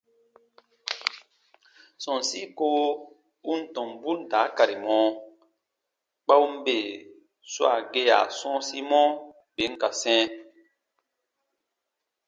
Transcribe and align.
Sɔ̃ɔsi 2.03 2.41
kowo 2.57 2.83
u 3.51 3.53
n 3.59 3.61
tɔmbun 3.73 4.19
daakari 4.31 4.75
mɔ 4.85 4.95
kpa 6.23 6.33
u 6.45 6.47
n 6.53 6.55
bè 6.65 6.77
swaa 7.53 7.79
gea 7.93 8.19
sɔ̃ɔsimɔ, 8.37 9.01
bè 9.55 9.63
n 9.71 9.73
ka 9.81 9.89
sɛ̃. 10.01 10.21